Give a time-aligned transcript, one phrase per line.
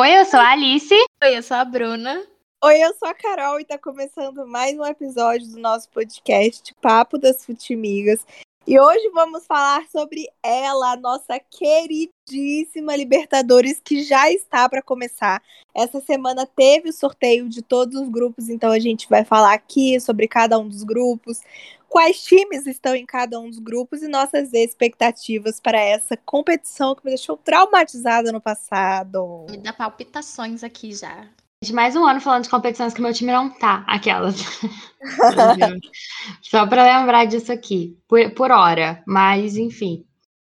[0.00, 0.94] Oi, eu sou a Alice.
[1.24, 2.24] Oi, eu sou a Bruna.
[2.64, 7.18] Oi, eu sou a Carol e tá começando mais um episódio do nosso podcast Papo
[7.18, 8.24] das Futimigas.
[8.70, 15.42] E hoje vamos falar sobre ela, a nossa queridíssima Libertadores, que já está para começar.
[15.74, 19.98] Essa semana teve o sorteio de todos os grupos, então a gente vai falar aqui
[19.98, 21.40] sobre cada um dos grupos,
[21.88, 27.06] quais times estão em cada um dos grupos e nossas expectativas para essa competição que
[27.06, 29.46] me deixou traumatizada no passado.
[29.48, 31.26] Me dá palpitações aqui já.
[31.62, 34.36] De mais um ano falando de competições que meu time não tá, aquelas.
[36.40, 39.02] Só para lembrar disso aqui, por, por hora.
[39.04, 40.04] Mas, enfim.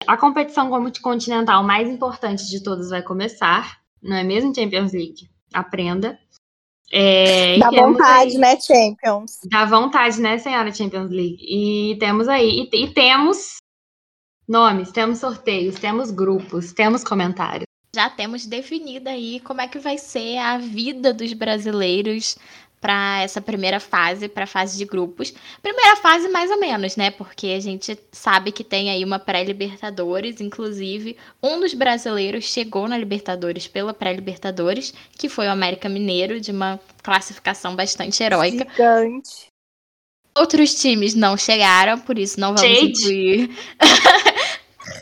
[0.06, 0.70] A competição
[1.02, 5.28] continental mais importante de todas vai começar, não é mesmo Champions League?
[5.52, 6.18] Aprenda.
[6.92, 9.38] É, Dá vontade, aí, né, Champions?
[9.50, 11.38] Dá vontade, né, senhora Champions League?
[11.41, 13.56] E temos aí, e, e temos
[14.46, 17.71] nomes, temos sorteios, temos grupos, temos comentários.
[17.95, 22.38] Já temos definida aí como é que vai ser a vida dos brasileiros
[22.80, 25.33] para essa primeira fase, para a fase de grupos.
[25.62, 27.12] Primeira fase, mais ou menos, né?
[27.12, 32.98] Porque a gente sabe que tem aí uma pré-Libertadores, inclusive um dos brasileiros chegou na
[32.98, 38.66] Libertadores pela pré-Libertadores, que foi o América Mineiro, de uma classificação bastante heróica.
[38.69, 39.47] Gigante.
[40.36, 43.50] Outros times não chegaram, por isso não vamos incluir.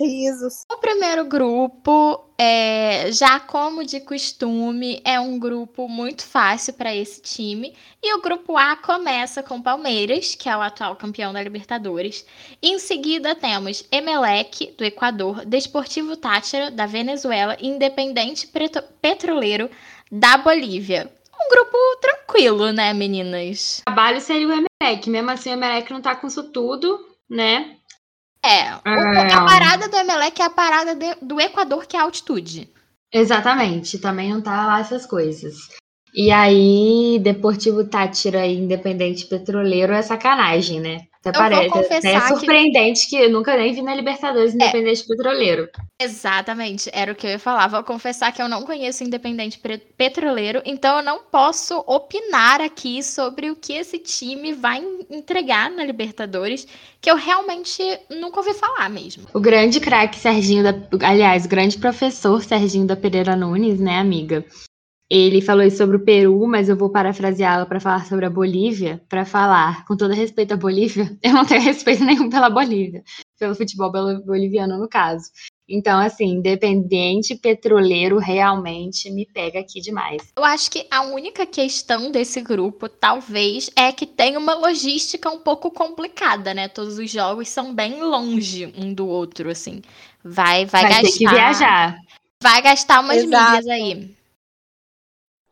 [0.01, 0.65] Risos.
[0.71, 7.21] O primeiro grupo, é, já como de costume, é um grupo muito fácil para esse
[7.21, 7.75] time.
[8.03, 12.25] E o grupo A começa com Palmeiras, que é o atual campeão da Libertadores.
[12.63, 18.49] em seguida temos Emelec, do Equador, Desportivo Táchira, da Venezuela e Independente
[19.01, 19.71] Petroleiro,
[20.11, 21.11] da Bolívia.
[21.35, 23.81] Um grupo tranquilo, né, meninas?
[23.81, 25.09] O trabalho seria o Emelec.
[25.09, 27.77] Mesmo assim, o Emelec não tá com isso tudo, né?
[28.45, 32.05] É, é, a parada do Emelec é a parada de, do Equador, que é a
[32.05, 32.73] altitude.
[33.13, 35.69] Exatamente, também não tá lá essas coisas.
[36.15, 40.99] E aí, Deportivo Tátira e Independente Petroleiro é sacanagem, né?
[41.21, 42.07] Até parece.
[42.07, 43.17] É surpreendente que...
[43.17, 43.25] que...
[43.25, 44.55] eu nunca nem vi na Libertadores é.
[44.55, 45.07] Independente é.
[45.07, 45.69] Petroleiro.
[46.01, 47.69] Exatamente, era o que eu ia falar.
[47.69, 49.61] Vou confessar que eu não conheço Independente
[49.97, 55.85] Petroleiro, então eu não posso opinar aqui sobre o que esse time vai entregar na
[55.85, 56.67] Libertadores,
[57.01, 59.25] que eu realmente nunca ouvi falar mesmo.
[59.35, 60.75] O grande craque Serginho da.
[61.07, 64.43] Aliás, o grande professor Serginho da Pereira Nunes, né, amiga?
[65.11, 69.03] Ele falou isso sobre o Peru, mas eu vou parafraseá-la para falar sobre a Bolívia,
[69.09, 73.03] para falar, com todo respeito à Bolívia, eu não tenho respeito nenhum pela Bolívia,
[73.37, 75.25] pelo futebol boliviano no caso.
[75.69, 80.33] Então, assim, independente petroleiro realmente me pega aqui demais.
[80.37, 85.39] Eu acho que a única questão desse grupo, talvez, é que tem uma logística um
[85.39, 86.69] pouco complicada, né?
[86.69, 89.81] Todos os jogos são bem longe um do outro, assim.
[90.25, 91.03] Vai, vai, vai gastar.
[91.03, 91.97] Ter que viajar.
[92.43, 93.51] Vai gastar umas Exato.
[93.51, 94.20] milhas aí.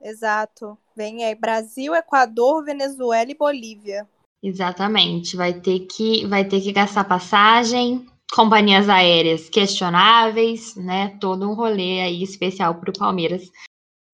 [0.00, 0.78] Exato.
[0.96, 4.08] Vem aí Brasil, Equador, Venezuela e Bolívia.
[4.42, 5.36] Exatamente.
[5.36, 11.16] Vai ter que, vai ter que gastar passagem, companhias aéreas questionáveis, né?
[11.20, 13.50] Todo um rolê aí especial para o Palmeiras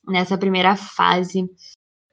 [0.07, 1.49] nessa primeira fase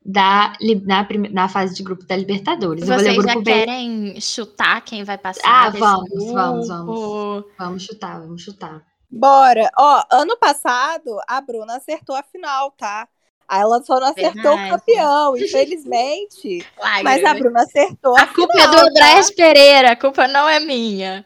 [0.04, 0.54] da
[0.86, 2.88] na, na fase de grupo da Libertadores.
[2.88, 3.44] Vocês já B.
[3.44, 5.42] querem chutar quem vai passar?
[5.46, 6.34] Ah, vamos, grupo?
[6.34, 7.46] vamos, vamos.
[7.58, 8.84] Vamos chutar, vamos chutar.
[9.10, 9.70] Bora.
[9.78, 13.08] Ó, ano passado a Bruna acertou a final, tá?
[13.52, 14.68] Aí ela só não acertou Verdade.
[14.68, 16.66] o campeão, infelizmente.
[17.04, 18.18] mas a Bruna acertou.
[18.18, 19.36] A, a culpa final, é do Andréas tá?
[19.36, 21.26] Pereira, a culpa não é minha.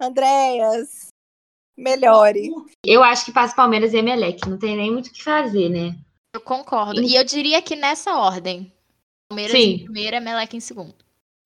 [0.00, 1.08] Andréas,
[1.76, 2.52] melhore.
[2.84, 5.96] Eu acho que passa Palmeiras e Emelec, não tem nem muito o que fazer, né?
[6.32, 7.02] Eu concordo.
[7.02, 8.72] E eu diria que nessa ordem.
[9.28, 9.70] Palmeiras Sim.
[9.70, 10.94] em primeiro, Emelec em segundo.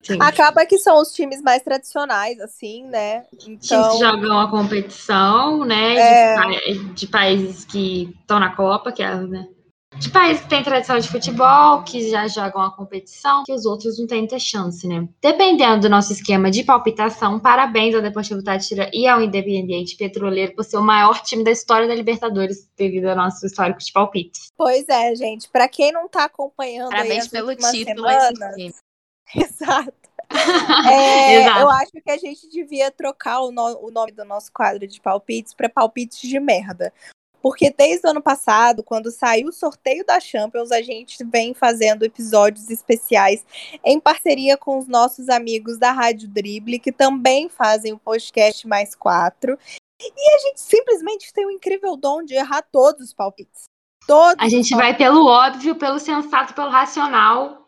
[0.03, 0.19] Sim.
[0.21, 3.25] Acaba que são os times mais tradicionais, assim, né?
[3.47, 3.91] Então...
[3.93, 5.95] que jogam a competição, né?
[5.95, 6.35] É...
[6.35, 9.47] De, de, países que estão na Copa, que é, né?
[9.97, 13.99] De países que têm tradição de futebol, que já jogam a competição, que os outros
[13.99, 15.07] não têm muita chance, né?
[15.21, 20.63] Dependendo do nosso esquema de palpitação, parabéns ao Deportivo Tátira e ao Independiente Petroleiro por
[20.63, 24.47] ser o maior time da história da Libertadores, devido ao nosso histórico de palpites.
[24.55, 25.49] Pois é, gente.
[25.49, 28.55] Para quem não tá acompanhando parabéns pelo título semanas...
[29.35, 29.93] Exato.
[30.89, 31.59] É, Exato.
[31.59, 35.01] Eu acho que a gente devia trocar o, no, o nome do nosso quadro de
[35.01, 36.93] palpites para palpites de merda.
[37.41, 42.03] Porque desde o ano passado, quando saiu o sorteio da Champions, a gente vem fazendo
[42.03, 43.43] episódios especiais
[43.83, 48.93] em parceria com os nossos amigos da Rádio Drible, que também fazem o podcast Mais
[48.95, 49.57] Quatro.
[49.99, 53.63] E a gente simplesmente tem o incrível dom de errar todos os palpites.
[54.07, 57.60] Todos a gente vai pelo óbvio, pelo sensato, pelo racional.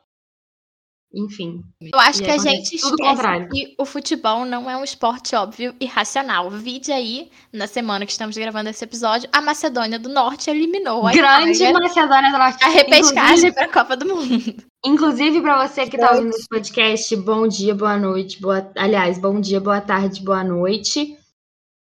[1.14, 1.64] Enfim.
[1.80, 3.48] Eu acho que a gente esquece contrário.
[3.50, 6.50] que o futebol não é um esporte óbvio e racional.
[6.50, 11.12] Vide aí, na semana que estamos gravando esse episódio, a Macedônia do Norte eliminou a
[11.12, 12.64] Grande Itália, Macedônia do Norte.
[12.64, 14.56] A repescagem para a Copa do Mundo.
[14.84, 18.72] Inclusive, para você que está ouvindo esse podcast, bom dia, boa noite, boa...
[18.76, 21.16] aliás, bom dia, boa tarde, boa noite,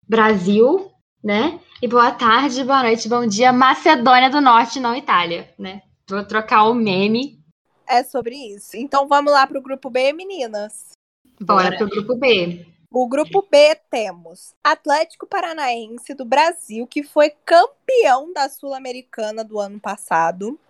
[0.06, 0.90] Brasil,
[1.22, 1.60] né?
[1.80, 5.80] E boa tarde, boa noite, bom dia, Macedônia do Norte, não Itália, né?
[6.08, 7.41] Vou trocar o meme
[7.86, 8.76] é sobre isso.
[8.76, 10.92] Então vamos lá para o grupo B, meninas.
[11.40, 12.66] Bora para o grupo B.
[12.90, 19.80] O grupo B temos Atlético Paranaense do Brasil, que foi campeão da Sul-Americana do ano
[19.80, 20.60] passado.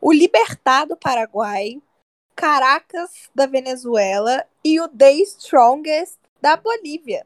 [0.00, 1.80] O Libertad do Paraguai.
[2.36, 7.24] Caracas da Venezuela e o The Strongest da Bolívia.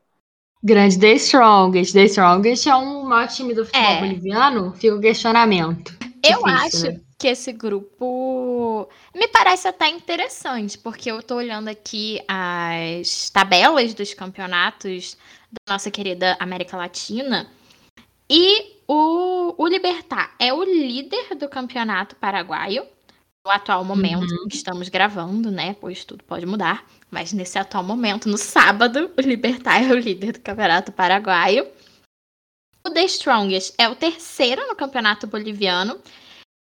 [0.63, 1.93] Grande The Strongest.
[1.95, 4.01] The Strongest é um maior time do futebol é.
[4.01, 4.73] boliviano?
[4.75, 5.97] Fica o questionamento.
[6.23, 7.01] Eu Difícil, acho né?
[7.19, 8.89] que esse grupo
[9.19, 15.17] me parece até interessante, porque eu tô olhando aqui as tabelas dos campeonatos
[15.51, 17.51] da nossa querida América Latina.
[18.31, 22.87] E o, o Libertar é o líder do campeonato paraguaio,
[23.45, 24.49] no atual momento uhum.
[24.49, 25.75] que estamos gravando, né?
[25.81, 26.87] Pois tudo pode mudar.
[27.11, 31.67] Mas nesse atual momento, no sábado, o Libertar é o líder do campeonato paraguaio.
[32.87, 36.01] O The Strongest é o terceiro no campeonato boliviano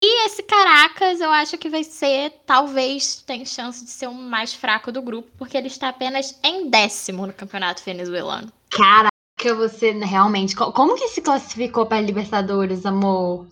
[0.02, 4.54] e esse Caracas, eu acho que vai ser, talvez, tem chance de ser o mais
[4.54, 8.52] fraco do grupo, porque ele está apenas em décimo no campeonato venezuelano.
[8.70, 10.56] Caraca, você realmente.
[10.56, 13.48] Como que se classificou para Libertadores, amor?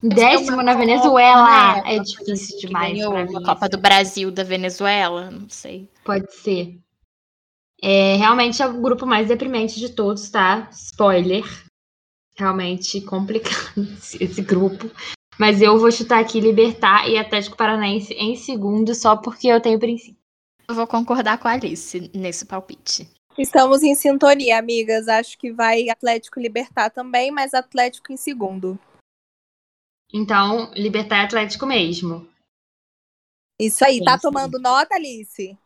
[0.00, 1.82] Décimo na Venezuela.
[1.82, 1.96] Né?
[1.96, 2.92] É difícil demais.
[2.92, 5.88] Ganhou a Copa do Brasil da Venezuela, não sei.
[6.04, 6.78] Pode ser.
[7.82, 10.68] É, realmente é o grupo mais deprimente de todos, tá?
[10.70, 11.44] Spoiler.
[12.36, 13.88] Realmente complicado
[14.20, 14.88] esse grupo.
[15.38, 19.78] Mas eu vou chutar aqui Libertar e Atlético Paranaense em segundo, só porque eu tenho
[19.78, 20.18] princípio.
[20.68, 23.08] Eu vou concordar com a Alice nesse palpite.
[23.38, 25.06] Estamos em sintonia, amigas.
[25.06, 28.78] Acho que vai Atlético Libertar também, mas Atlético em segundo.
[30.12, 32.28] Então, Libertar é Atlético mesmo.
[33.60, 33.98] Isso aí.
[33.98, 34.22] Sim, tá sim.
[34.22, 35.56] tomando nota, Alice?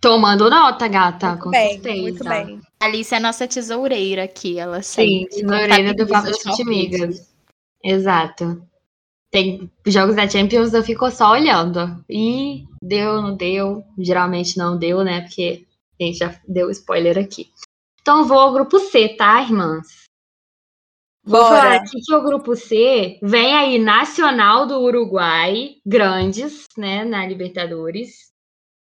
[0.00, 2.02] Tomando nota, gata, muito com bem, certeza.
[2.02, 2.60] Muito bem.
[2.80, 7.30] Alice é nossa tesoureira aqui, ela Sim, tesoureira do Papo de Amigas.
[7.84, 8.69] Exato.
[9.30, 12.04] Tem jogos da Champions, eu fico só olhando.
[12.08, 13.84] E deu, não deu.
[13.98, 15.20] Geralmente não deu, né?
[15.22, 15.64] Porque
[16.00, 17.50] a gente já deu spoiler aqui.
[18.00, 20.00] Então vou ao grupo C, tá, irmãs?
[21.22, 21.56] Vou Bora.
[21.56, 28.30] falar aqui que o grupo C vem aí Nacional do Uruguai, grandes, né, na Libertadores.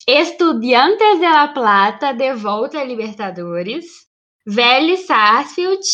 [0.06, 3.86] Estudiantes de La Plata de volta a Libertadores.
[4.44, 5.84] Vélez Sarsfield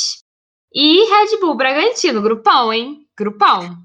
[0.75, 3.06] e Red Bull Bragantino, grupão, hein?
[3.17, 3.77] Grupão.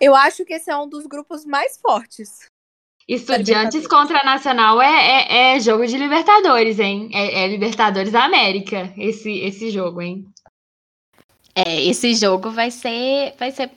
[0.00, 2.50] Eu acho que esse é um dos grupos mais fortes.
[3.08, 7.08] Estudiantes contra Nacional é, é, é, jogo de Libertadores, hein?
[7.12, 10.26] É, é, Libertadores da América, esse, esse jogo, hein?
[11.54, 13.70] É, esse jogo vai ser, vai ser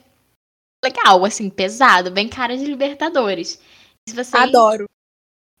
[0.84, 3.60] legal, assim, pesado, bem cara de Libertadores.
[4.08, 4.34] Vocês...
[4.34, 4.86] Adoro.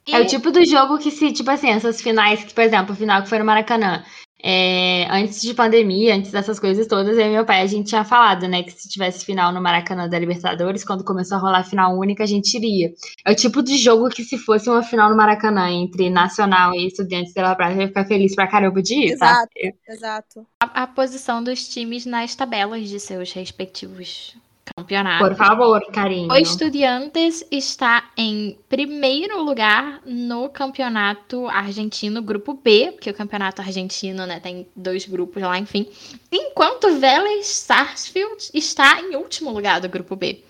[0.08, 2.96] É o tipo do jogo que se, tipo assim, essas finais, que, por exemplo, o
[2.96, 4.04] final que foi no Maracanã,
[4.42, 8.04] é, antes de pandemia, antes dessas coisas todas, eu e meu pai, a gente tinha
[8.04, 11.98] falado, né, que se tivesse final no Maracanã da Libertadores, quando começou a rolar final
[11.98, 12.92] única, a gente iria.
[13.24, 16.86] É o tipo de jogo que se fosse uma final no Maracanã entre Nacional e
[16.86, 19.92] Estudiantes pela Praia, eu ia ficar feliz pra caramba de ir, exato, tá?
[19.92, 24.36] Exato, a, a posição dos times nas tabelas de seus respectivos
[24.76, 25.24] campeonato.
[25.24, 26.32] Por favor, carinho.
[26.32, 34.26] O Estudiantes está em primeiro lugar no campeonato argentino, grupo B, porque o campeonato argentino
[34.26, 35.88] né, tem dois grupos lá, enfim.
[36.30, 40.42] Enquanto Vélez Sarsfield está em último lugar do grupo B.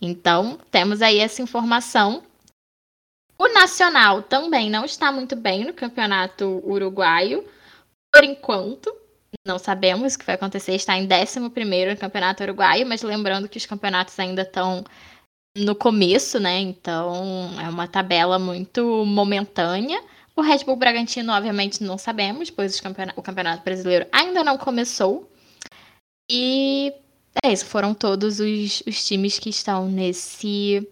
[0.00, 2.22] Então, temos aí essa informação.
[3.38, 7.44] O Nacional também não está muito bem no campeonato uruguaio,
[8.12, 8.94] por enquanto.
[9.44, 10.74] Não sabemos o que vai acontecer.
[10.74, 11.50] Está em 11 no
[11.98, 14.84] Campeonato Uruguaio, mas lembrando que os campeonatos ainda estão
[15.56, 16.58] no começo, né?
[16.58, 20.02] Então é uma tabela muito momentânea.
[20.34, 22.82] O Red Bull Bragantino, obviamente, não sabemos, pois o
[23.22, 25.30] Campeonato Brasileiro ainda não começou.
[26.30, 26.92] E
[27.44, 30.86] é isso, foram todos os, os times que estão nesse,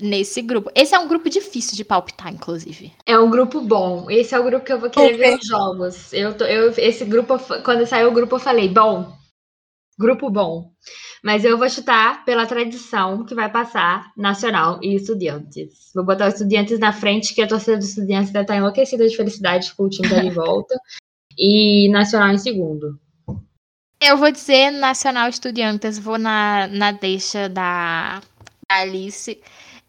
[0.00, 0.70] nesse grupo.
[0.74, 2.92] Esse é um grupo difícil de palpitar, inclusive.
[3.04, 4.10] É um grupo bom.
[4.10, 6.12] Esse é o grupo que eu vou querer ver os jogos.
[6.12, 9.12] Eu, tô, eu esse grupo, quando saiu o grupo, eu falei, bom,
[9.98, 10.70] grupo bom.
[11.22, 15.90] Mas eu vou chutar pela tradição que vai passar Nacional e Estudiantes.
[15.94, 19.16] Vou botar os Estudiantes na frente, que a torcida dos Estudiantes deve estar enlouquecida de
[19.16, 20.74] felicidade com o time tá de volta.
[21.36, 22.98] e Nacional em segundo.
[24.00, 28.20] Eu vou dizer Nacional Estudiantes, vou na, na deixa da
[28.68, 29.40] Alice.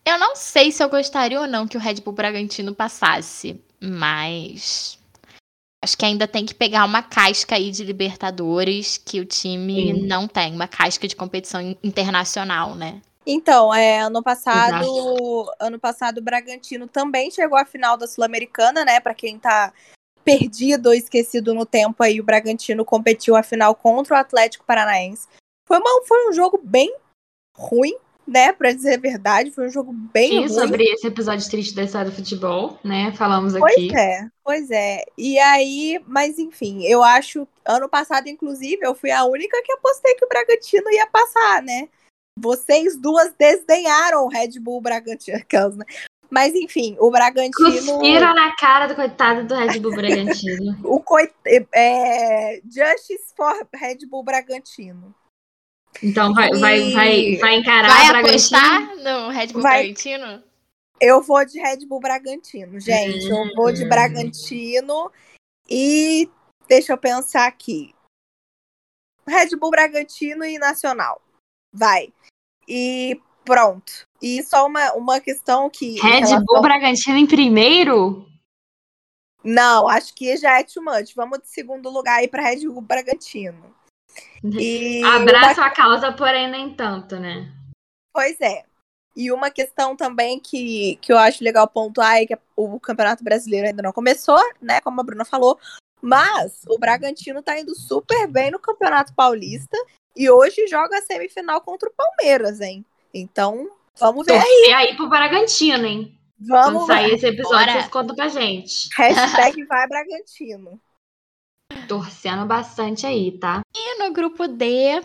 [0.04, 4.98] Eu não sei se eu gostaria ou não que o Red Bull Bragantino passasse, mas
[5.84, 10.08] acho que ainda tem que pegar uma casca aí de Libertadores que o time Sim.
[10.08, 13.02] não tem, uma casca de competição internacional, né?
[13.28, 15.52] Então, é, ano passado, Exato.
[15.60, 19.00] ano passado o Bragantino também chegou à final da Sul-Americana, né?
[19.00, 19.72] Para quem tá
[20.38, 25.28] perdido ou esquecido no tempo aí, o Bragantino competiu a final contra o Atlético Paranaense.
[25.68, 26.94] Foi, uma, foi um jogo bem
[27.56, 27.96] ruim,
[28.28, 28.54] né?
[28.54, 30.50] Pra dizer a verdade, foi um jogo bem Sim, ruim.
[30.50, 33.12] sobre esse episódio triste da história do futebol, né?
[33.14, 33.88] Falamos pois aqui.
[33.88, 35.04] Pois é, pois é.
[35.18, 40.14] E aí, mas enfim, eu acho, ano passado, inclusive, eu fui a única que apostei
[40.16, 41.90] que o Bragantino ia passar, né?
[42.38, 45.38] Vocês duas desdenharam o Red Bull Bragantino,
[45.76, 45.86] né?
[46.30, 47.72] Mas enfim, o Bragantino.
[47.72, 50.78] Cuspiram na cara do coitado do Red Bull Bragantino.
[50.86, 51.34] o coit...
[51.74, 52.62] é...
[52.64, 55.14] Justice for Red Bull Bragantino.
[56.04, 56.60] Então vai, e...
[56.60, 58.30] vai, vai, vai encarar vai o Bragantino?
[58.30, 59.80] apostar no Red Bull vai...
[59.80, 60.44] Bragantino?
[61.02, 63.32] Eu vou de Red Bull Bragantino, gente.
[63.32, 63.86] Hum, eu vou de.
[63.86, 65.12] Bragantino.
[65.70, 66.30] E
[66.68, 67.96] deixa eu pensar aqui.
[69.26, 71.22] Red Bull Bragantino e Nacional.
[71.72, 72.12] Vai.
[72.68, 74.09] E pronto.
[74.22, 76.00] E só uma, uma questão que.
[76.00, 76.44] Red relação...
[76.44, 78.28] Bull Bragantino em primeiro?
[79.44, 81.14] Não, acho que já é too much.
[81.16, 83.74] Vamos de segundo lugar aí para Red Bull Bragantino.
[84.44, 85.68] E Abraço uma...
[85.68, 87.52] a causa, porém nem tanto, né?
[88.14, 88.66] Pois é.
[89.16, 93.68] E uma questão também que, que eu acho legal pontuar é que o Campeonato Brasileiro
[93.68, 94.80] ainda não começou, né?
[94.82, 95.60] Como a Bruna falou.
[96.02, 99.78] Mas o Bragantino tá indo super bem no Campeonato Paulista
[100.16, 102.86] e hoje joga a semifinal contra o Palmeiras, hein?
[103.14, 104.66] Então, vamos ver aí.
[104.68, 106.20] E aí pro Bragantino, hein?
[106.40, 107.72] Vamos Quando sair esse episódio, Bora.
[107.74, 108.90] vocês contam pra gente.
[108.96, 110.80] Hashtag vai Bragantino.
[111.88, 113.62] Torcendo bastante aí, tá?
[113.76, 115.02] E no grupo D,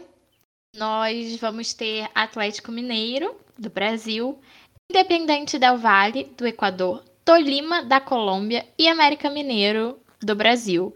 [0.77, 4.41] nós vamos ter Atlético Mineiro, do Brasil,
[4.91, 10.95] Independente Del Vale, do Equador, Tolima, da Colômbia e América Mineiro, do Brasil.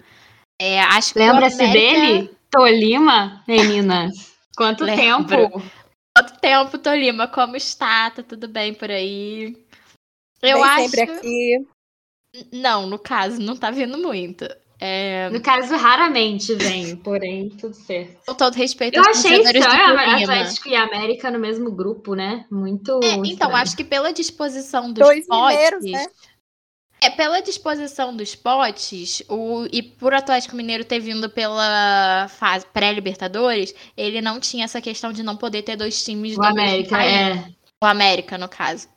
[0.60, 2.00] É, acho Lembra-se América...
[2.00, 2.30] dele?
[2.50, 4.32] Tolima, meninas?
[4.56, 5.62] Quanto tempo?
[6.18, 7.28] Quanto tempo, Tolima?
[7.28, 8.10] Como está?
[8.10, 9.56] Tá tudo bem por aí?
[10.42, 10.88] Eu bem acho.
[10.88, 11.66] Sempre aqui.
[12.52, 14.44] Não, no caso, não tá vindo muito.
[14.80, 15.30] É...
[15.30, 18.18] No caso, raramente vem, porém, tudo certo.
[18.26, 22.46] Com todo respeito Eu achei estranho Atlético e América no mesmo grupo, né?
[22.50, 22.98] Muito.
[23.02, 25.56] É, então, acho que pela disposição dos Dois potes.
[25.56, 26.06] Mineiros, né?
[27.00, 33.72] É, pela disposição dos potes, o, e por Atlético Mineiro ter vindo pela fase pré-Libertadores,
[33.96, 37.44] ele não tinha essa questão de não poder ter dois times o do América, é.
[37.80, 38.88] O América, no caso.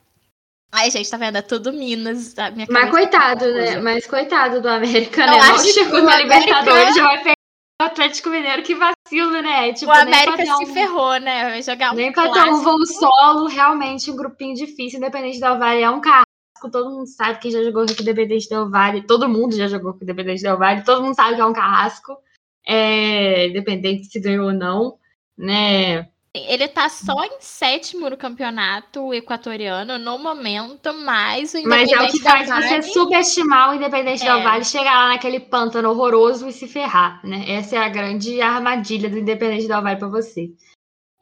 [0.71, 1.37] Ai, gente, tá vendo?
[1.37, 2.33] É tudo Minas.
[2.67, 3.77] Mas tá coitado, né?
[3.77, 5.37] Mas coitado do América, né?
[5.37, 7.35] Não chegou na Libertadores, já vai pegar
[7.81, 9.73] o Atlético Mineiro, que vacilo, né?
[9.73, 10.73] Tipo, o América se um...
[10.73, 11.49] ferrou, né?
[11.49, 15.75] Vai jogar um Nem pra ter um voo solo, realmente um grupinho difícil, independente da
[15.75, 16.30] é um carro
[16.69, 19.93] todo mundo sabe que já jogou com o Independente Del Vale, todo mundo já jogou
[19.93, 22.17] com o Independente Del Vale, todo mundo sabe que é um carrasco,
[22.65, 24.97] é, independente se ganhou ou não,
[25.37, 26.07] né?
[26.33, 32.07] Ele tá só em sétimo no campeonato equatoriano no momento, mas o Independente Mas é
[32.07, 32.67] o que faz vale...
[32.67, 34.25] você subestimar o Independente é.
[34.25, 37.51] Del Vale, chegar lá naquele pântano horroroso e se ferrar, né?
[37.51, 40.53] Essa é a grande armadilha do Independente Del Vale para você.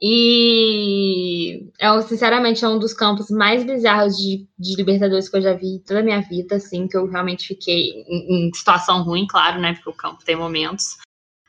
[0.01, 5.53] E é, sinceramente, é um dos campos mais bizarros de, de Libertadores que eu já
[5.53, 9.60] vi toda a minha vida, assim, que eu realmente fiquei em, em situação ruim, claro,
[9.60, 9.74] né?
[9.74, 10.98] Porque o campo tem momentos.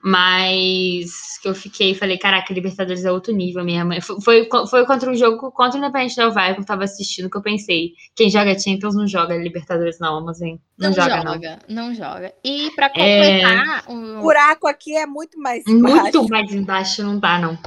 [0.02, 3.92] Mas que eu fiquei e falei, caraca, Libertadores é outro nível mesmo.
[4.22, 7.36] Foi, foi contra um jogo contra o Independente Del Valle que eu tava assistindo, que
[7.36, 11.58] eu pensei, quem joga Champions não joga Libertadores não, mas hein, não, não joga, joga
[11.68, 11.88] não.
[11.88, 12.32] Não joga.
[12.42, 13.84] E pra completar...
[13.86, 13.92] É...
[13.92, 16.02] O buraco aqui é muito mais embaixo.
[16.02, 17.58] Muito mais embaixo, não dá não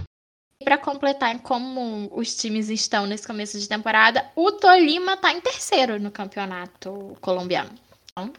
[0.64, 6.00] para completar como os times estão nesse começo de temporada, o Tolima está em terceiro
[6.00, 7.72] no campeonato colombiano.
[8.12, 8.32] Então,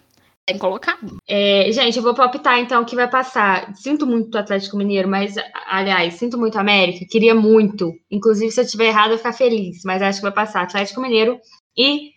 [0.47, 0.99] tem que colocar.
[1.27, 3.75] É, gente, eu vou palpitar então que vai passar.
[3.77, 5.35] Sinto muito o Atlético Mineiro, mas,
[5.67, 7.07] aliás, sinto muito o América.
[7.09, 7.93] Queria muito.
[8.11, 9.83] Inclusive, se eu tiver errado, eu vou ficar feliz.
[9.85, 11.41] Mas acho que vai passar Atlético Mineiro
[11.77, 12.11] e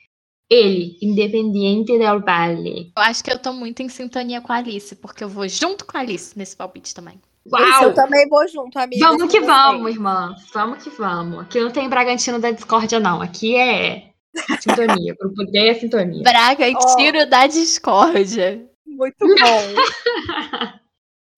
[0.49, 2.91] ele, Independiente del Valle.
[2.97, 5.85] Eu acho que eu tô muito em sintonia com a Alice, porque eu vou junto
[5.85, 7.19] com a Alice nesse palpite também.
[7.51, 7.83] Uau!
[7.83, 9.05] eu também vou junto, amiga.
[9.05, 10.35] Vamos que vamos, irmã.
[10.53, 11.39] Vamos que vamos.
[11.39, 13.21] Aqui não tem Bragantino da discórdia, não.
[13.21, 14.13] Aqui é
[14.61, 15.15] sintonia.
[15.19, 16.23] Grupo D é sintonia.
[16.23, 17.25] Bragantino oh.
[17.25, 18.69] da discórdia.
[18.85, 19.31] Muito bom.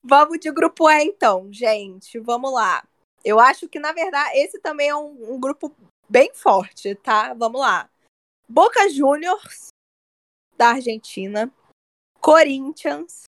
[0.03, 2.19] vamos de grupo E, então, gente.
[2.19, 2.83] Vamos lá.
[3.23, 5.75] Eu acho que, na verdade, esse também é um, um grupo
[6.09, 7.33] bem forte, tá?
[7.33, 7.89] Vamos lá.
[8.47, 9.67] Boca Juniors,
[10.57, 11.51] da Argentina.
[12.19, 13.23] Corinthians.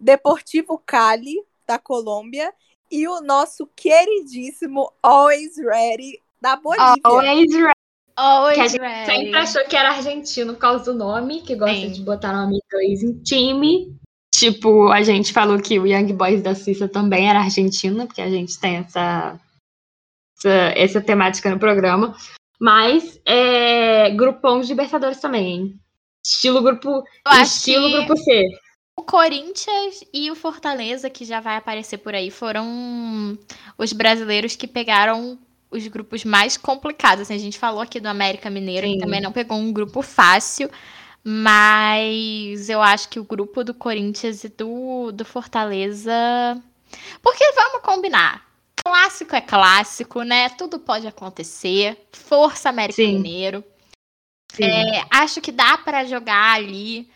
[0.00, 1.36] Deportivo Cali,
[1.70, 2.52] da Colômbia,
[2.90, 6.96] e o nosso queridíssimo Always Ready da Bolívia.
[7.04, 7.70] Always Ready.
[8.16, 9.06] Always que a gente ready.
[9.06, 11.92] sempre achou que era argentino por causa do nome, que gosta Sim.
[11.92, 13.96] de botar nome inglês em time.
[14.34, 18.28] Tipo, a gente falou que o Young Boys da Suíça também era argentino, porque a
[18.28, 19.40] gente tem essa,
[20.36, 22.16] essa, essa temática no programa.
[22.60, 25.80] Mas é grupão de Libertadores também, hein?
[26.22, 28.42] Estilo grupo, Eu acho estilo que grupo C.
[29.00, 33.38] o Corinthians e o Fortaleza, que já vai aparecer por aí, foram
[33.78, 35.38] os brasileiros que pegaram
[35.70, 37.22] os grupos mais complicados.
[37.22, 40.70] Assim, a gente falou aqui do América Mineiro, que também não pegou um grupo fácil.
[41.24, 46.12] Mas eu acho que o grupo do Corinthians e do, do Fortaleza.
[47.22, 48.46] Porque vamos combinar.
[48.84, 50.48] Clássico é clássico, né?
[50.50, 52.06] Tudo pode acontecer.
[52.12, 53.14] Força América Sim.
[53.14, 53.64] Mineiro.
[54.52, 54.64] Sim.
[54.64, 57.08] É, acho que dá pra jogar ali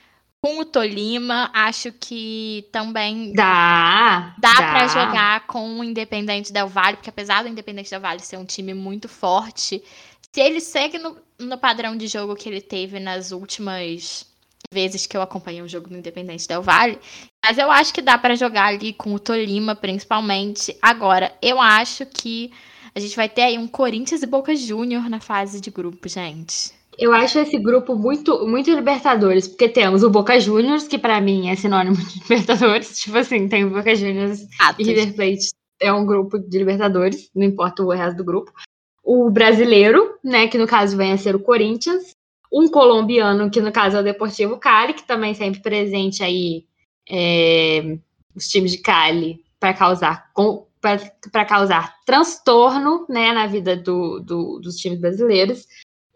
[0.44, 1.50] com o Tolima.
[1.54, 4.34] Acho que também Dá.
[4.36, 8.36] dá pra jogar com o Independente Del Valle, porque apesar do Independente Del Valle ser
[8.36, 9.82] um time muito forte,
[10.30, 14.26] se ele segue no, no padrão de jogo que ele teve nas últimas
[14.70, 16.98] vezes que eu acompanhei o jogo do Independente Del Valle,
[17.42, 20.76] mas eu acho que dá pra jogar ali com o Tolima, principalmente.
[20.82, 22.52] Agora, eu acho que
[22.94, 26.70] a gente vai ter aí um Corinthians e Boca Júnior na fase de grupo, gente.
[26.98, 31.48] Eu acho esse grupo muito, muito Libertadores, porque temos o Boca Juniors, que pra mim
[31.48, 32.96] é sinônimo de Libertadores.
[33.00, 34.86] Tipo assim, tem o Boca Juniors Atos.
[34.86, 35.48] e River Plate
[35.80, 38.52] é um grupo de Libertadores, não importa o resto do grupo.
[39.02, 42.12] O brasileiro, né, que no caso vem a ser o Corinthians.
[42.52, 46.64] Um colombiano, que no caso é o Deportivo Cali, que também sempre presente aí
[47.10, 47.98] é,
[48.34, 50.30] os times de Cali para causar
[50.80, 55.66] para causar transtorno, né, na vida do, do- dos times brasileiros.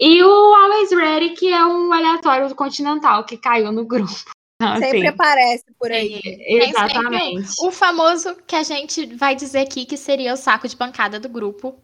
[0.01, 4.13] E o Always Ready, que é um aleatório do Continental que caiu no grupo.
[4.61, 6.21] Então, Sempre assim, aparece por aí.
[6.25, 7.49] exatamente.
[7.61, 11.29] O famoso que a gente vai dizer aqui que seria o saco de pancada do
[11.29, 11.77] grupo.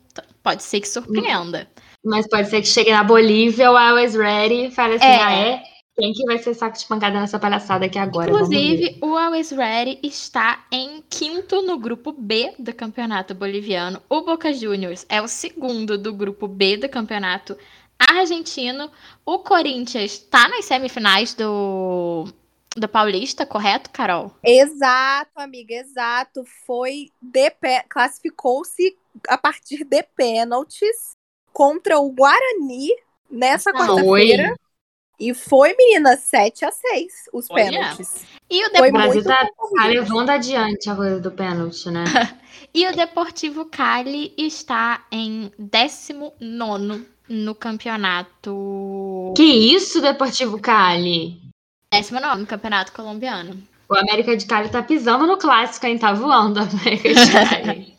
[0.43, 1.69] Pode ser que surpreenda.
[2.05, 5.23] Mas pode ser que chegue na Bolívia, o Always Ready, fale assim, É.
[5.23, 5.63] ah, é?
[5.97, 8.29] Quem que vai ser saco de pancada nessa palhaçada aqui agora?
[8.29, 14.03] Inclusive, o Always Ready está em quinto no grupo B do campeonato boliviano.
[14.09, 17.57] O Boca Juniors é o segundo do grupo B do campeonato
[18.09, 18.91] argentino.
[19.25, 22.27] O Corinthians está nas semifinais do,
[22.77, 24.35] do Paulista, correto, Carol?
[24.43, 26.45] Exato, amiga, exato.
[26.67, 28.97] Foi de pé, classificou-se
[29.29, 31.17] a partir de pênaltis
[31.53, 32.89] contra o Guarani
[33.31, 34.55] nessa quarta-feira.
[35.19, 37.71] E foi, menina, 7 a 6 os Olha.
[37.71, 38.27] pênaltis.
[38.51, 42.05] E o, Brasil tá, tá levando adiante a coisa do pênalti, né?
[42.75, 49.33] e o Deportivo Cali está em 19 no campeonato.
[49.37, 51.41] que isso, Deportivo Cali?
[51.93, 53.63] 19 no campeonato colombiano.
[53.89, 55.99] O América de Cali tá pisando no clássico, hein?
[55.99, 57.15] Tá voando o América de
[57.65, 57.95] Cali.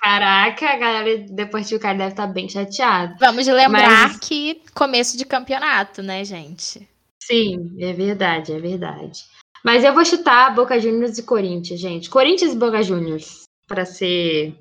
[0.00, 3.16] Caraca, a galera do Deportivo Cali deve estar bem chateada.
[3.18, 6.88] Vamos lembrar Mas- que começo de campeonato, né, gente?
[7.22, 9.24] Sim, é verdade, é verdade.
[9.64, 12.08] Mas eu vou chutar Boca Juniors e Corinthians, gente.
[12.08, 14.54] Corinthians e Boca Juniors, pra ser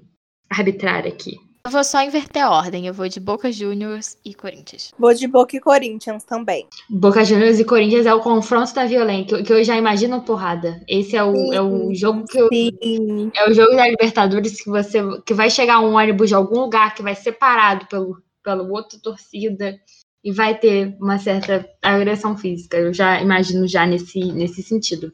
[0.49, 1.37] arbitrária aqui.
[1.67, 2.87] Eu vou só inverter a ordem.
[2.87, 4.93] Eu vou de Boca Juniors e Corinthians.
[4.97, 6.65] Vou de Boca e Corinthians também.
[6.89, 10.81] Boca Juniors e Corinthians é o confronto da violência, que, eu já imagino porrada.
[10.87, 13.31] Esse é o, é o jogo que eu, Sim.
[13.35, 16.95] é o jogo da Libertadores que você que vai chegar um ônibus de algum lugar
[16.95, 19.77] que vai ser parado pelo, pelo outro torcida
[20.23, 22.77] e vai ter uma certa agressão física.
[22.77, 25.11] Eu já imagino já nesse, nesse sentido.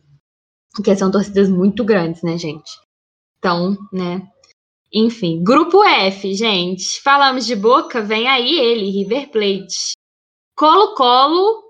[0.75, 2.69] Porque são torcidas muito grandes, né, gente?
[3.39, 4.21] Então, né?
[4.93, 7.01] Enfim, grupo F, gente.
[7.01, 9.93] Falamos de Boca, vem aí ele, River Plate.
[10.55, 11.63] Colo-Colo,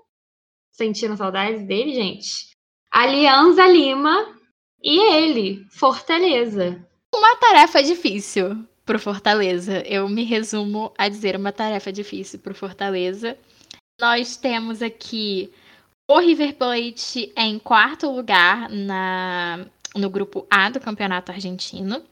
[0.70, 2.50] sentindo saudades dele, gente.
[2.92, 4.38] Alianza Lima
[4.82, 6.86] e ele, Fortaleza.
[7.14, 9.82] Uma tarefa difícil pro Fortaleza.
[9.86, 13.38] Eu me resumo a dizer uma tarefa difícil pro Fortaleza.
[13.98, 15.50] Nós temos aqui
[16.10, 19.64] o River Plate em quarto lugar na,
[19.96, 22.02] no grupo A do Campeonato Argentino.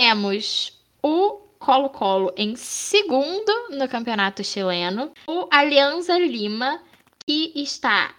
[0.00, 5.12] Temos o Colo-Colo em segundo no Campeonato Chileno.
[5.28, 6.82] O Alianza Lima,
[7.26, 8.14] que está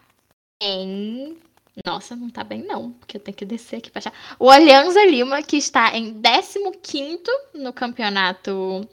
[0.61, 1.35] em.
[1.83, 4.13] Nossa, não tá bem não, porque eu tenho que descer aqui pra achar.
[4.37, 7.23] O Alianza Lima, que está em 15
[7.55, 8.87] no campeonato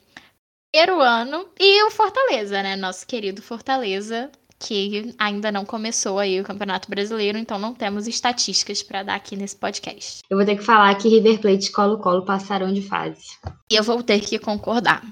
[0.72, 1.46] peruano.
[1.60, 2.74] E o Fortaleza, né?
[2.74, 8.82] Nosso querido Fortaleza, que ainda não começou aí o Campeonato Brasileiro, então não temos estatísticas
[8.82, 10.20] pra dar aqui nesse podcast.
[10.28, 13.20] Eu vou ter que falar que River Plate e Colo-Colo passaram de fase.
[13.70, 15.02] E eu vou ter que concordar.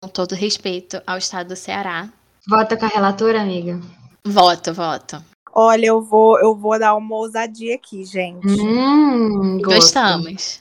[0.00, 2.08] Com todo respeito ao estado do Ceará.
[2.48, 3.80] Vota com a relatora, amiga.
[4.24, 5.22] Voto, voto.
[5.52, 8.46] Olha, eu vou, eu vou dar uma ousadia aqui, gente.
[8.46, 9.80] Hum, gosto.
[9.80, 10.60] Gostamos.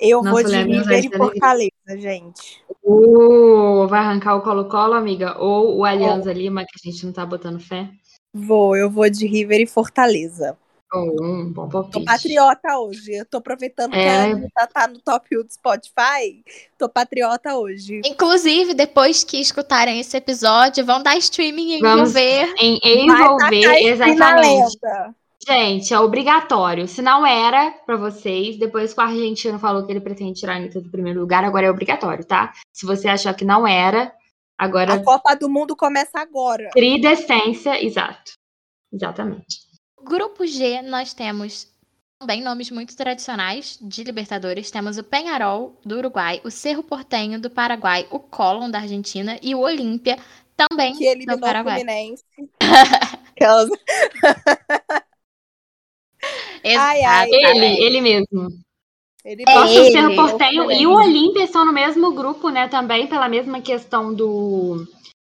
[0.00, 2.62] Eu Nossa, vou de River e Fortaleza, gente.
[2.82, 5.38] Uh, vai arrancar o Colo-Colo, amiga?
[5.38, 6.32] Ou o Alianza oh.
[6.32, 7.88] Lima, que a gente não tá botando fé?
[8.32, 10.58] Vou, eu vou de River e Fortaleza.
[10.92, 11.98] Oh, um bom palpite.
[11.98, 13.14] Tô patriota hoje.
[13.14, 14.02] Eu tô aproveitando é.
[14.02, 16.44] que a Anitta tá no top 1 do Spotify.
[16.78, 18.00] Tô patriota hoje.
[18.04, 22.54] Inclusive, depois que escutarem esse episódio, vão dar streaming em Vamos envolver.
[22.58, 24.78] Em envolver, exatamente.
[25.46, 26.88] Gente, é obrigatório.
[26.88, 30.56] Se não era para vocês, depois que o argentino falou que ele pretende tirar a
[30.56, 32.52] Anitta do primeiro lugar, agora é obrigatório, tá?
[32.72, 34.12] Se você achar que não era,
[34.56, 34.94] agora.
[34.94, 36.70] A Copa do Mundo começa agora.
[36.70, 38.32] Tridescência, exato.
[38.92, 39.58] Exatamente.
[40.02, 41.68] Grupo G, nós temos
[42.18, 44.70] também nomes muito tradicionais de Libertadores.
[44.70, 49.54] Temos o Penharol, do Uruguai, o Cerro Portenho, do Paraguai, o Colón, da Argentina, e
[49.54, 50.18] o Olímpia,
[50.56, 51.80] também que ele do Paraguai.
[51.80, 52.24] Fluminense.
[53.34, 53.68] Aquelas...
[56.64, 58.48] ai, ai, ele, ele mesmo.
[59.24, 62.68] Ele Nossa, é o Cerro Portenho e o Olímpia estão no mesmo grupo, né?
[62.68, 64.86] Também pela mesma questão do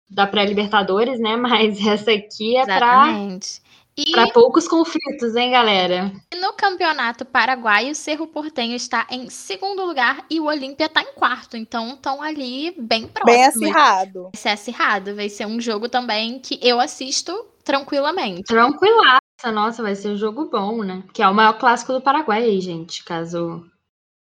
[0.10, 1.36] da pré-Libertadores, né?
[1.38, 3.64] Mas essa aqui é Exatamente.
[4.12, 6.12] Para poucos conflitos, hein, galera?
[6.38, 11.14] No campeonato paraguaio, o Cerro Portenho está em segundo lugar e o Olímpia está em
[11.14, 11.56] quarto.
[11.56, 13.34] Então, estão ali bem próximos.
[13.34, 14.24] Bem acirrado.
[14.24, 15.16] Vai ser acirrado.
[15.16, 17.32] Vai ser um jogo também que eu assisto
[17.64, 18.44] tranquilamente.
[18.44, 19.25] Tranquilaça.
[19.44, 21.04] Nossa, vai ser um jogo bom, né?
[21.14, 23.04] Que é o maior clássico do Paraguai aí, gente.
[23.04, 23.66] Caso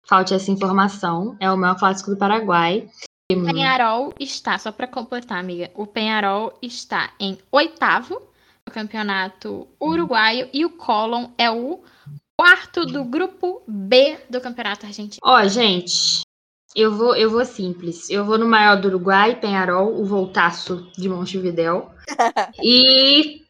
[0.07, 1.37] falte essa informação.
[1.39, 2.89] É o maior clássico do Paraguai.
[3.31, 8.21] O Penharol está, só para completar, amiga, o Penharol está em oitavo
[8.67, 11.83] no campeonato uruguaio e o Colón é o
[12.37, 15.21] quarto do grupo B do campeonato argentino.
[15.25, 16.23] Ó, gente,
[16.75, 18.11] eu vou, eu vou simples.
[18.11, 21.91] Eu vou no maior do Uruguai, Penharol, o Voltaço de Montevidéu.
[22.63, 23.42] e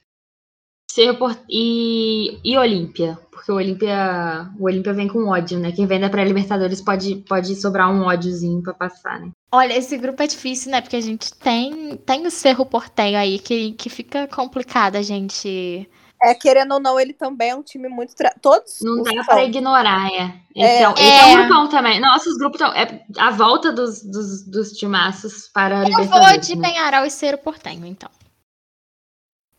[0.93, 5.73] Cerro e, e Olímpia, porque o Olímpia, o Olímpia vem com ódio, né?
[5.73, 9.31] Quem vem da pré-Libertadores pode, pode sobrar um ódiozinho para passar, né?
[9.51, 10.83] Olha, esse grupo é difícil, né?
[10.83, 15.89] Porque a gente tem, tem o Cerro Porteio aí que, que fica complicado a gente.
[16.23, 18.15] É, querendo ou não, ele também é um time muito.
[18.15, 18.31] Tra...
[18.43, 18.81] Todos.
[18.83, 20.35] Não dá para ignorar, é.
[20.55, 21.21] Esse é, é, esse é.
[21.21, 22.01] é um grupão também.
[22.01, 22.77] Nossos grupos estão.
[22.77, 26.69] É a volta dos, dos, dos timaços para a Eu vou de né?
[26.69, 28.11] Penharol e Cerro Portenho, então.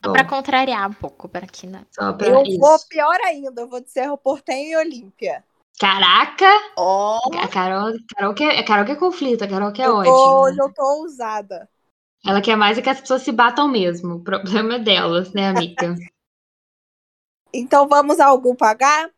[0.03, 1.85] Só para contrariar um pouco para aqui, né?
[1.97, 2.59] eu isso.
[2.59, 5.43] vou pior ainda, eu vou de Cerro Portenho e Olímpia.
[5.79, 6.49] Caraca!
[6.77, 7.19] Oh.
[7.41, 10.11] A Carol, Carol, que, a Carol que é conflito, a Carol que é eu ódio.
[10.11, 11.69] Hoje eu tô ousada.
[12.25, 14.15] Ela quer mais é que as pessoas se batam mesmo.
[14.15, 15.95] O problema é delas, né, amiga?
[17.53, 19.09] então vamos ao grupo H?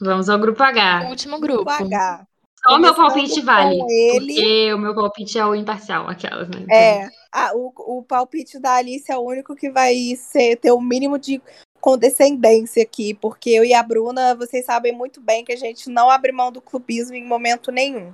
[0.00, 1.02] Vamos ao grupo H.
[1.04, 1.64] O último grupo.
[1.64, 2.26] grupo H.
[2.62, 3.78] Só o meu palpite vale.
[3.88, 4.34] Ele...
[4.34, 6.60] Porque o meu palpite é o imparcial, aquelas, né?
[6.62, 6.76] Então...
[6.76, 7.19] É.
[7.32, 11.18] Ah, o, o palpite da Alice é o único que vai ser, ter o mínimo
[11.18, 11.40] de
[11.80, 16.10] condescendência aqui, porque eu e a Bruna, vocês sabem muito bem que a gente não
[16.10, 18.12] abre mão do clubismo em momento nenhum.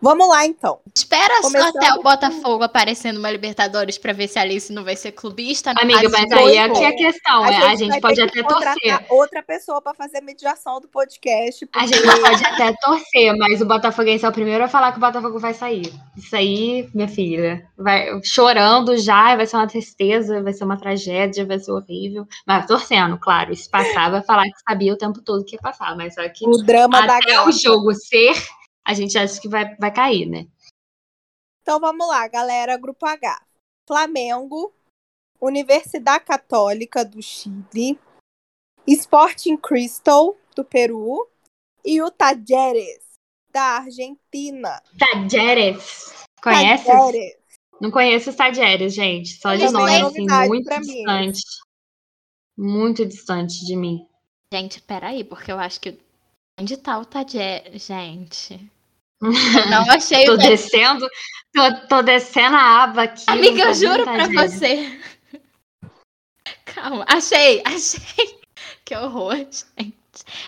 [0.00, 0.78] Vamos lá, então.
[0.94, 4.84] Espera Começando só até o Botafogo aparecer numa Libertadores para ver se a Alice não
[4.84, 5.70] vai ser clubista.
[5.70, 5.80] Né?
[5.82, 7.42] Amiga, mas aí aqui é a questão.
[7.42, 9.06] A, é, a gente, pode até torcer.
[9.08, 11.66] outra pessoa para fazer a mediação do podcast.
[11.66, 11.78] Porque...
[11.78, 15.00] A gente pode até torcer, mas o Botafoguense é o primeiro a falar que o
[15.00, 15.92] Botafogo vai sair.
[16.16, 21.46] Isso aí, minha filha, vai chorando já, vai ser uma tristeza, vai ser uma tragédia,
[21.46, 22.26] vai ser horrível.
[22.46, 23.54] Mas torcendo, claro.
[23.54, 25.96] Se passar, vai falar que sabia o tempo todo que ia passar.
[25.96, 28.36] Mas só que o drama até da o jogo ser
[28.86, 30.46] a gente acha que vai, vai cair, né?
[31.60, 32.76] Então vamos lá, galera.
[32.76, 33.44] Grupo H:
[33.84, 34.72] Flamengo,
[35.40, 37.98] Universidade Católica do Chile,
[38.86, 41.28] Sporting Crystal do Peru
[41.84, 43.04] e o Tajeres
[43.50, 44.80] da Argentina.
[44.96, 46.24] Tajeres.
[46.40, 46.86] Conhece?
[46.86, 47.36] Tajeres.
[47.80, 49.40] Não conheço os Tajeres, gente.
[49.40, 51.42] Só de nome, assim, muito distante.
[52.56, 52.66] Mim.
[52.68, 54.08] Muito distante de mim.
[54.54, 55.98] Gente, peraí, porque eu acho que.
[56.58, 57.84] Onde tá o Tajeres?
[57.84, 58.70] Gente.
[59.20, 60.24] Não achei.
[60.24, 61.08] tô descendo,
[61.52, 63.24] tô, tô, descendo a aba aqui.
[63.26, 65.00] Amiga, eu juro pra você.
[66.64, 68.38] Calma, achei, achei.
[68.84, 69.96] Que horror, gente.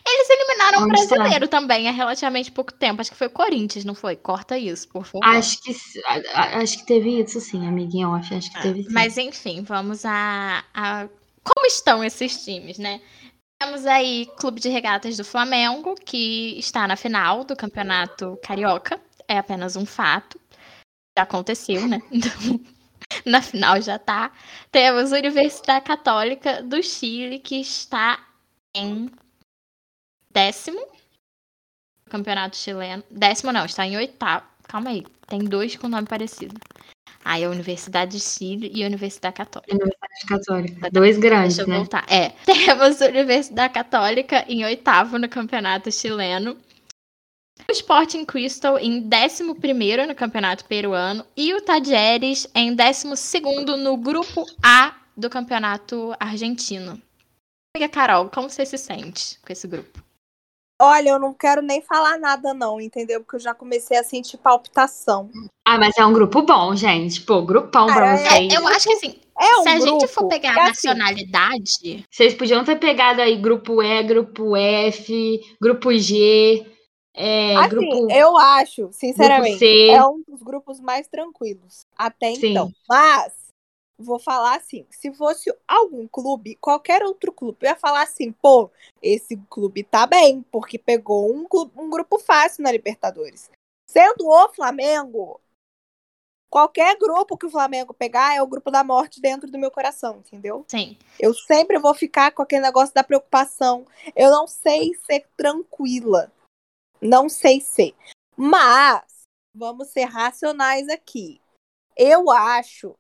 [0.07, 1.61] Eles eliminaram o um brasileiro está?
[1.61, 3.01] também há relativamente pouco tempo.
[3.01, 4.17] Acho que foi o Corinthians, não foi?
[4.17, 5.27] Corta isso, por favor.
[5.27, 5.77] Acho que,
[6.35, 8.15] acho que teve isso sim, amiguinho.
[8.15, 8.89] Acho que ah, teve sim.
[8.91, 11.09] Mas enfim, vamos a, a.
[11.45, 13.01] Como estão esses times, né?
[13.61, 19.01] Temos aí Clube de Regatas do Flamengo, que está na final do Campeonato Carioca.
[19.27, 20.41] É apenas um fato.
[21.19, 21.99] Já aconteceu, né?
[22.13, 22.31] Então,
[23.27, 24.33] na final já tá.
[24.71, 28.25] Temos Universidade Católica do Chile, que está
[28.77, 29.11] em
[30.31, 30.81] décimo.
[32.09, 33.03] Campeonato chileno.
[33.11, 34.47] Décimo não, está em oitavo.
[34.69, 36.55] Calma aí, tem dois com nome parecido.
[37.25, 39.75] Aí a Universidade de Chile e a Universidade Católica.
[39.75, 40.91] Universidade Católica.
[40.91, 41.79] Dois grandes, Deixa eu né?
[41.79, 42.05] voltar.
[42.09, 42.31] É.
[42.47, 46.57] Temos a Universidade Católica em oitavo no campeonato chileno.
[47.69, 49.43] O Sporting Crystal em 11
[50.07, 53.41] no Campeonato Peruano e o Tajeres em 12
[53.77, 57.03] no Grupo A do Campeonato Argentino.
[57.77, 60.08] Amiga Carol, como você se sente com esse grupo?
[60.81, 63.21] Olha, eu não quero nem falar nada, não, entendeu?
[63.21, 65.29] Porque eu já comecei a sentir palpitação.
[65.67, 67.21] Ah, mas é um grupo bom, gente.
[67.23, 68.55] Pô, grupão pra Cara, vocês.
[68.55, 70.89] É, eu acho que assim, É um se a grupo gente for pegar a assim,
[70.89, 76.65] nacionalidade, Vocês podiam ter pegado aí grupo E, grupo F, grupo G,
[77.21, 79.89] é, assim, grupo, eu acho, grupo sinceramente, C.
[79.91, 82.51] é um dos grupos mais tranquilos até Sim.
[82.51, 82.71] então.
[82.89, 83.33] Mas
[83.99, 88.71] vou falar assim, se fosse algum clube, qualquer outro clube, eu ia falar assim, pô,
[89.03, 93.51] esse clube tá bem, porque pegou um, clube- um grupo fácil na Libertadores.
[93.91, 95.41] Sendo o Flamengo,
[96.49, 100.19] qualquer grupo que o Flamengo pegar é o grupo da morte dentro do meu coração,
[100.19, 100.65] entendeu?
[100.69, 100.97] sim.
[101.19, 103.85] Eu sempre vou ficar com aquele negócio da preocupação.
[104.15, 106.31] Eu não sei ser tranquila.
[107.01, 107.95] Não sei ser.
[108.37, 111.41] Mas, vamos ser racionais aqui.
[111.97, 112.97] Eu acho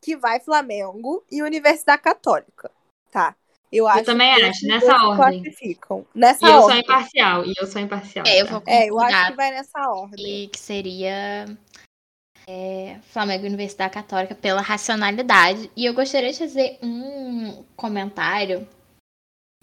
[0.00, 2.70] que vai Flamengo e Universidade Católica,
[3.10, 3.34] tá?
[3.70, 5.42] Eu, acho também que acho, nessa ordem.
[5.42, 6.06] classificam.
[6.14, 6.80] Nessa E eu sou ordem.
[6.80, 8.26] imparcial, e eu sou imparcial.
[8.26, 8.52] É, eu tá?
[8.52, 10.44] vou É, eu acho que vai nessa ordem.
[10.44, 11.44] e que seria
[12.46, 15.70] é, Flamengo e Universidade Católica pela racionalidade.
[15.76, 18.66] E eu gostaria de fazer um comentário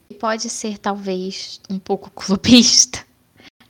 [0.08, 3.04] que pode ser talvez um pouco clubista.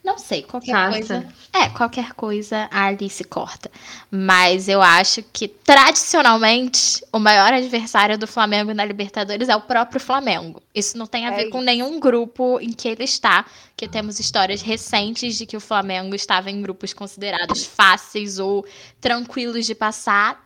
[0.06, 0.92] Não sei, qualquer Faça.
[0.92, 1.28] coisa.
[1.52, 3.72] É, qualquer coisa a Alice corta.
[4.12, 10.00] Mas eu acho que, tradicionalmente, o maior adversário do Flamengo na Libertadores é o próprio
[10.00, 10.62] Flamengo.
[10.76, 11.66] Isso não tem a É ver com isso.
[11.66, 16.52] nenhum grupo em que ele está, que temos histórias recentes de que o Flamengo estava
[16.52, 18.64] em grupos considerados fáceis ou
[19.02, 20.40] tranquilos de passar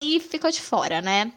[0.00, 1.32] e ficou de fora, né?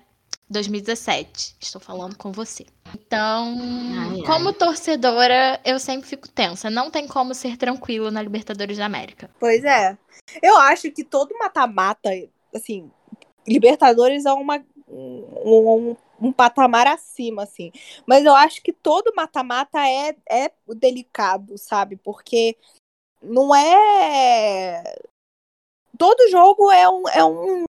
[0.49, 1.57] 2017.
[1.59, 2.65] Estou falando com você.
[2.93, 4.23] Então, Ai, ai.
[4.25, 6.69] como torcedora, eu sempre fico tensa.
[6.69, 9.29] Não tem como ser tranquilo na Libertadores da América.
[9.39, 9.97] Pois é.
[10.41, 12.09] Eu acho que todo mata-mata,
[12.53, 12.91] assim,
[13.47, 17.71] Libertadores é uma, um, um, um patamar acima, assim.
[18.05, 21.95] Mas eu acho que todo mata-mata é, é delicado, sabe?
[21.97, 22.57] Porque
[23.21, 24.83] não é.
[25.97, 27.07] Todo jogo é um.
[27.09, 27.65] É um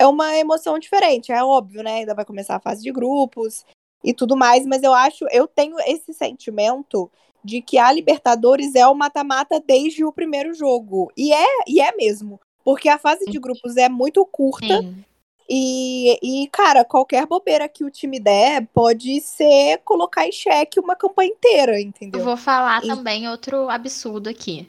[0.00, 1.98] é uma emoção diferente, é óbvio, né?
[1.98, 3.66] Ainda vai começar a fase de grupos
[4.02, 7.10] e tudo mais, mas eu acho, eu tenho esse sentimento
[7.44, 11.12] de que a Libertadores é o mata-mata desde o primeiro jogo.
[11.14, 12.40] E é, e é mesmo.
[12.64, 15.04] Porque a fase de grupos é muito curta Sim.
[15.48, 20.96] e, e, cara, qualquer bobeira que o time der pode ser colocar em xeque uma
[20.96, 22.24] campanha inteira, Eu entendeu?
[22.24, 24.66] vou falar E- também outro absurdo aqui.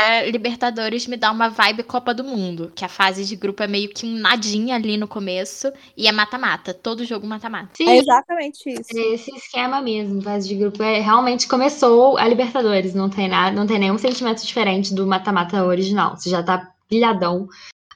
[0.00, 3.66] A Libertadores me dá uma vibe Copa do Mundo, que a fase de grupo é
[3.66, 7.70] meio que um nadinha ali no começo e é mata-mata, todo jogo mata-mata.
[7.74, 8.96] Sim, É exatamente isso.
[8.96, 10.82] é esse esquema mesmo, fase de grupo.
[10.82, 15.64] É, realmente começou a Libertadores, não tem nada, não tem nenhum sentimento diferente do mata-mata
[15.64, 16.16] original.
[16.16, 17.46] Você já tá pilhadão.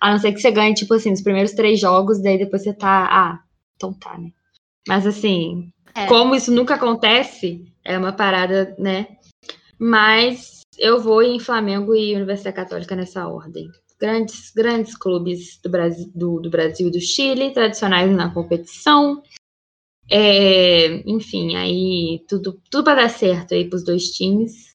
[0.01, 2.75] A não ser que você ganhe, tipo assim, os primeiros três jogos, daí depois você
[2.75, 3.09] tá.
[3.11, 3.39] Ah,
[3.77, 4.31] então tá, né?
[4.87, 6.07] Mas assim, É.
[6.07, 9.07] como isso nunca acontece, é uma parada, né?
[9.79, 13.71] Mas eu vou em Flamengo e Universidade Católica nessa ordem.
[13.99, 19.23] Grandes, grandes clubes do Brasil, do, do Brasil e do Chile, tradicionais na competição.
[20.11, 24.71] É, enfim, aí tudo, tudo para dar certo aí pros dois times.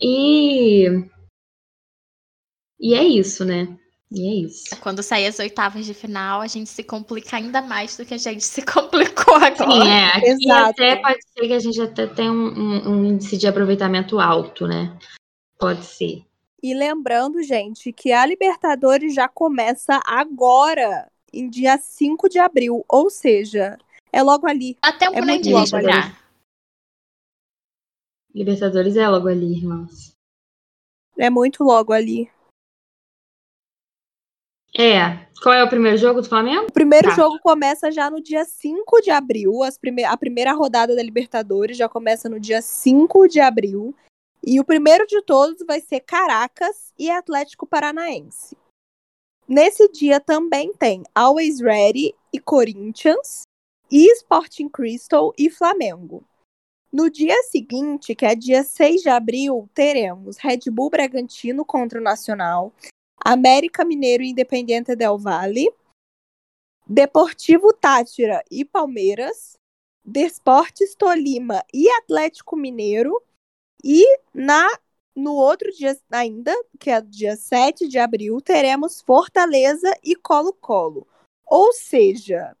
[0.00, 0.86] E
[2.80, 3.76] e é isso, né?
[4.10, 4.64] E é isso.
[4.80, 8.18] Quando sair as oitavas de final, a gente se complica ainda mais do que a
[8.18, 9.54] gente se complicou agora.
[9.56, 10.70] Sim, é, aqui Exato.
[10.70, 14.66] até pode ser que a gente até tenha um, um- um índice de aproveitamento alto,
[14.66, 14.98] né?
[15.58, 16.24] Pode ser.
[16.62, 22.84] E lembrando, gente, que a Libertadores já começa agora, em dia 5 de abril.
[22.88, 23.76] Ou seja,
[24.10, 24.76] é logo ali.
[24.82, 26.18] Dá tempo É nem muito de respirar.
[28.34, 30.12] Libertadores é logo ali, irmãos.
[31.16, 32.30] É muito logo ali.
[34.74, 35.26] É.
[35.42, 36.66] Qual é o primeiro jogo do Flamengo?
[36.66, 37.14] O primeiro Tá.
[37.14, 39.62] jogo começa já no dia 5 de abril.
[39.62, 43.94] As prime a primeira rodada da Libertadores já começa no dia 5 de abril.
[44.44, 48.56] E o primeiro de todos vai ser Caracas e Atlético Paranaense.
[49.48, 53.42] Nesse dia também tem Always Ready e Corinthians,
[53.90, 56.22] e Sporting Crystal e Flamengo.
[56.92, 62.02] No dia seguinte, que é dia 6 de abril, teremos Red Bull Bragantino contra o
[62.02, 62.72] Nacional,
[63.24, 65.72] América Mineiro e Independiente Del Valle,
[66.86, 69.58] Deportivo Tátira e Palmeiras,
[70.04, 73.22] Desportes Tolima e Atlético Mineiro,
[73.84, 74.66] e na
[75.18, 81.08] no outro dia ainda, que é dia 7 de abril, teremos Fortaleza e Colo-Colo.
[81.44, 82.56] Ou seja,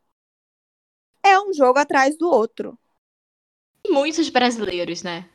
[1.22, 2.76] é um jogo atrás do outro.
[3.88, 5.30] Muitos brasileiros, né?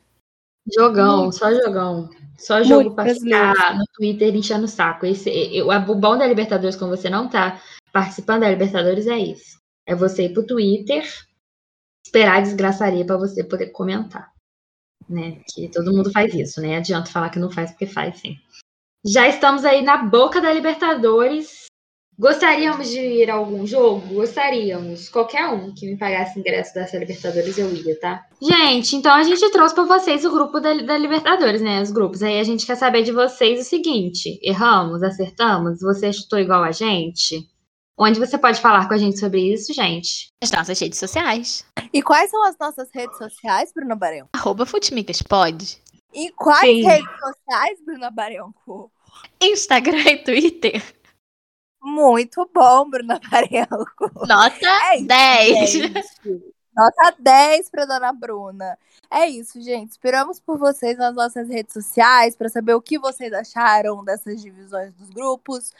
[0.76, 1.36] Jogão, Muito.
[1.38, 2.10] só jogão.
[2.38, 5.06] Só jogo Muito pra ficar no Twitter enchendo o saco.
[5.06, 9.60] Esse, eu, o bom da Libertadores, quando você não tá participando da Libertadores, é isso.
[9.86, 11.04] É você ir pro Twitter,
[12.06, 14.32] esperar a desgraçaria para você poder comentar.
[15.08, 15.42] Né?
[15.54, 16.78] Que todo mundo faz isso, né?
[16.78, 18.38] Adianta falar que não faz, porque faz sim.
[19.06, 21.63] Já estamos aí na boca da Libertadores.
[22.18, 24.14] Gostaríamos de ir a algum jogo?
[24.14, 25.10] Gostaríamos.
[25.10, 28.26] Qualquer um que me pagasse ingresso dessa Libertadores eu ia, tá?
[28.42, 31.82] Gente, então a gente trouxe para vocês o grupo da, da, Libertadores, né?
[31.82, 32.22] Os grupos.
[32.22, 35.80] Aí a gente quer saber de vocês o seguinte: erramos, acertamos?
[35.82, 37.48] Você chutou igual a gente?
[37.98, 40.28] Onde você pode falar com a gente sobre isso, gente?
[40.44, 41.66] As nossas redes sociais.
[41.92, 44.28] E quais são as nossas redes sociais, Bruna Barão?
[44.34, 45.82] Arroba Futimigas, pode.
[46.14, 46.84] E quais Sim.
[46.84, 48.54] redes sociais, Bruna Barão?
[49.42, 50.84] Instagram e Twitter.
[51.84, 54.10] Muito bom, Bruna Parenco.
[54.26, 55.70] Nota é 10.
[55.70, 56.54] Gente.
[56.76, 58.78] Nota 10 para dona Bruna.
[59.12, 59.92] É isso, gente.
[59.92, 64.94] Esperamos por vocês nas nossas redes sociais para saber o que vocês acharam dessas divisões
[64.94, 65.72] dos grupos.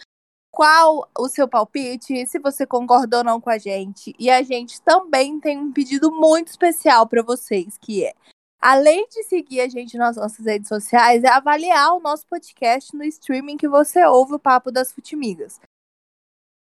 [0.52, 2.28] Qual o seu palpite?
[2.28, 4.14] Se você concordou ou não com a gente.
[4.20, 8.14] E a gente também tem um pedido muito especial para vocês, que é
[8.62, 13.04] além de seguir a gente nas nossas redes sociais, é avaliar o nosso podcast no
[13.04, 15.60] streaming que você ouve o Papo das Futimigas.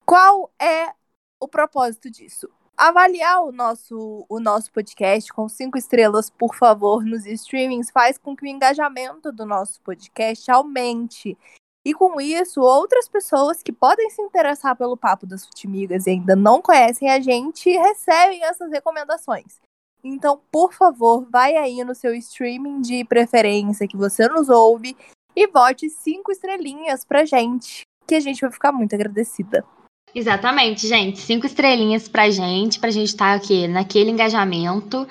[0.05, 0.93] Qual é
[1.39, 2.49] o propósito disso?
[2.75, 8.35] Avaliar o nosso, o nosso podcast com cinco estrelas, por favor, nos streamings, faz com
[8.35, 11.37] que o engajamento do nosso podcast aumente.
[11.85, 16.35] E com isso, outras pessoas que podem se interessar pelo Papo das Futimigas e ainda
[16.35, 19.59] não conhecem a gente, recebem essas recomendações.
[20.03, 24.97] Então, por favor, vai aí no seu streaming de preferência que você nos ouve
[25.35, 29.65] e vote cinco estrelinhas pra gente, que a gente vai ficar muito agradecida.
[30.15, 31.19] Exatamente, gente.
[31.19, 35.07] Cinco estrelinhas pra gente, pra gente estar tá aqui naquele engajamento.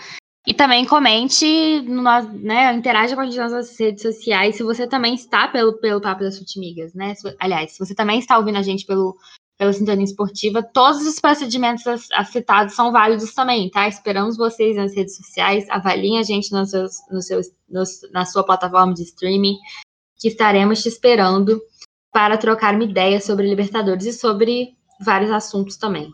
[0.47, 4.89] E também comente, no, né, interaja com a gente nas nossas redes sociais se você
[4.89, 7.15] também está pelo, pelo Papo das Futimigas, né?
[7.39, 9.17] Aliás, se você também está ouvindo a gente pelo,
[9.57, 13.87] pela Sintonia Esportiva, todos os procedimentos afetados são válidos também, tá?
[13.87, 18.43] Esperamos vocês nas redes sociais, avaliem a gente nos seus, nos seus, nos, na sua
[18.43, 19.55] plataforma de streaming,
[20.19, 21.63] que estaremos te esperando
[22.13, 26.11] para trocar uma ideia sobre Libertadores e sobre vários assuntos também.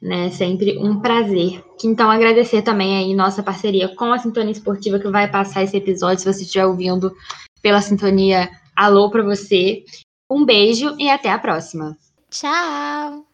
[0.00, 1.64] Né, sempre um prazer.
[1.82, 6.18] Então, agradecer também aí nossa parceria com a Sintonia Esportiva, que vai passar esse episódio,
[6.18, 7.16] se você estiver ouvindo
[7.62, 9.84] pela Sintonia, alô para você.
[10.30, 11.96] Um beijo e até a próxima.
[12.30, 13.26] Tchau!